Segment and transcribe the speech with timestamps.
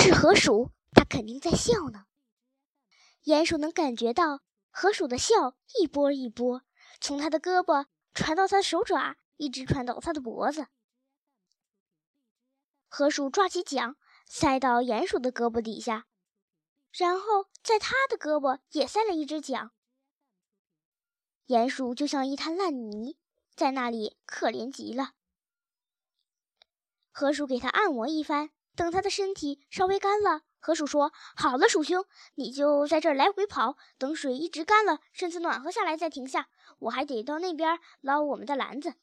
[0.00, 2.06] 是河鼠，它肯定在笑呢。
[3.24, 4.40] 鼹鼠能感觉到
[4.70, 6.62] 河鼠的笑一波一波，
[7.02, 7.84] 从它的胳膊
[8.14, 10.68] 传到它的手爪，一直传到它的脖子。
[12.88, 13.94] 河鼠抓起桨，
[14.24, 16.06] 塞到鼹鼠的胳膊底下，
[16.92, 19.70] 然后在它的胳膊也塞了一只桨。
[21.46, 23.18] 鼹鼠就像一滩烂泥，
[23.54, 25.12] 在那里可怜极了。
[27.12, 32.04] 河鼠给它按摩一番，等他的身体稍微干了，河鼠说：“好了，鼠兄，
[32.34, 36.48] 你就在这儿来回跑，等水一直干了，身子暖和下来再停下。
[36.78, 38.94] 我还得到那边捞我们的篮子。”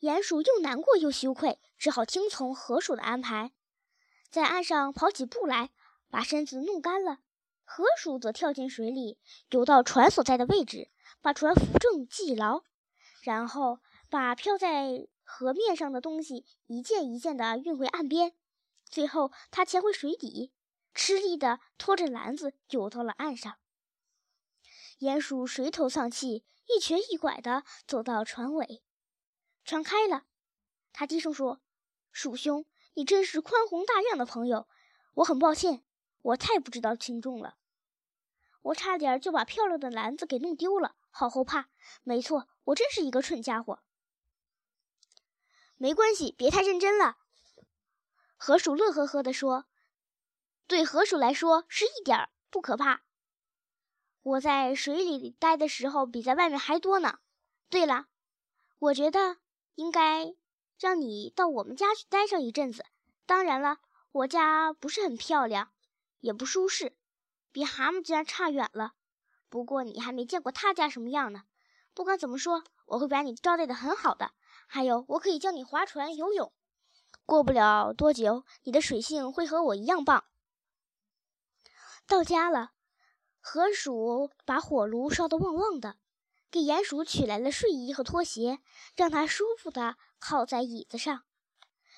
[0.00, 3.52] 鼹鼠又难过又羞愧，只好听从河鼠的安排，
[4.30, 5.70] 在岸上跑起步来，
[6.10, 7.18] 把身子弄干了。
[7.64, 9.18] 河鼠则跳进水里，
[9.50, 12.62] 游到船所在的位置，把船扶正系牢，
[13.22, 18.34] 然后把漂在河面上的东西一件一件地运回岸边。
[18.84, 20.52] 最后，他潜回水底，
[20.94, 23.58] 吃力地拖着篮子游到了岸上。
[25.00, 28.82] 鼹鼠垂头丧气，一瘸一拐地走到船尾。
[29.64, 30.24] 船开了，
[30.92, 31.60] 他低声说
[32.12, 34.68] ：“鼠兄，你真是宽宏大量的朋友。
[35.14, 35.84] 我很抱歉，
[36.22, 37.56] 我太不知道轻重了。
[38.62, 41.68] 我差点就把漂亮的篮子给弄丢了，好后怕。
[42.04, 43.82] 没错，我真是一个蠢家伙。
[45.76, 47.16] 没关系，别太认真了。”
[48.36, 49.66] 河鼠乐呵呵地说
[50.66, 53.02] ：“对河鼠来说是一点儿不可怕。
[54.22, 57.20] 我在水里待的时候比在外面还多呢。
[57.70, 58.06] 对了，
[58.78, 59.38] 我觉得……”
[59.76, 60.34] 应该
[60.78, 62.86] 让你到我们家去待上一阵子。
[63.26, 63.76] 当然了，
[64.10, 65.70] 我家不是很漂亮，
[66.20, 66.96] 也不舒适，
[67.52, 68.94] 比蛤蟆家差远了。
[69.50, 71.42] 不过你还没见过他家什么样呢。
[71.92, 74.32] 不管怎么说，我会把你招待的很好的。
[74.66, 76.52] 还有，我可以教你划船、游泳。
[77.24, 80.24] 过不了多久，你的水性会和我一样棒。
[82.06, 82.72] 到家了，
[83.40, 85.96] 河鼠把火炉烧得旺旺的。
[86.48, 88.60] 给鼹鼠取来了睡衣和拖鞋，
[88.94, 91.24] 让它舒服地靠在椅子上。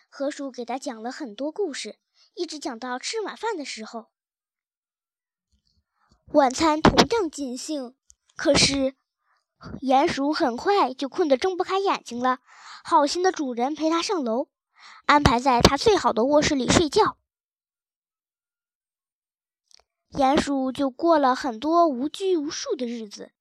[0.09, 1.99] 河鼠给他讲了很多故事，
[2.35, 4.07] 一直讲到吃晚饭的时候。
[6.33, 7.95] 晚餐同样尽兴，
[8.37, 8.97] 可是
[9.81, 12.39] 鼹鼠很快就困得睁不开眼睛了。
[12.85, 14.49] 好心的主人陪他上楼，
[15.07, 17.17] 安排在他最好的卧室里睡觉。
[20.11, 23.33] 鼹鼠就过了很多无拘无束的日子。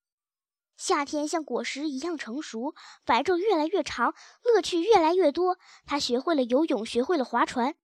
[0.76, 4.14] 夏天像果实一样成熟，白昼越来越长，
[4.44, 5.58] 乐趣越来越多。
[5.86, 7.76] 它学会了游泳，学会了划船，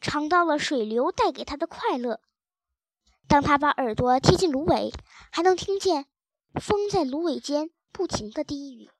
[0.00, 2.20] 尝到了水流带给它的快乐。
[3.26, 4.92] 当它把耳朵贴近芦苇，
[5.30, 6.06] 还能听见
[6.60, 8.93] 风在芦苇间不停地低语。